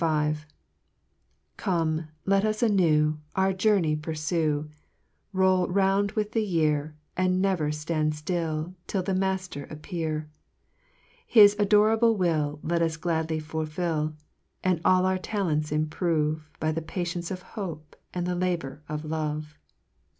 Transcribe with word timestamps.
HYMN 0.03 0.33
V. 0.33 0.41
1 1.63 1.97
^~10ME, 1.99 2.05
let 2.25 2.43
us 2.43 2.63
anew, 2.63 3.19
Our 3.35 3.53
journey 3.53 3.95
purfue, 3.95 4.63
V^ 4.63 4.69
Roll 5.31 5.67
round 5.67 6.13
with 6.13 6.31
the 6.31 6.41
year, 6.41 6.95
And 7.15 7.39
never 7.39 7.65
Hand 7.65 8.13
ftill, 8.13 8.73
til! 8.87 9.03
the 9.03 9.13
Maftcr 9.13 9.69
appear: 9.69 10.13
11 11.35 11.35
is 11.35 11.55
adorable 11.59 12.15
will, 12.17 12.59
Let 12.63 12.81
us 12.81 12.97
gladly 12.97 13.39
fulfil, 13.39 14.15
And 14.63 14.81
our 14.83 15.19
talents 15.19 15.71
improve 15.71 16.49
By 16.59 16.71
the 16.71 16.81
patience 16.81 17.29
of 17.29 17.43
hope, 17.53 17.95
aud 18.15 18.25
the 18.25 18.33
labour 18.33 18.81
of 18.89 19.05
love. 19.05 19.55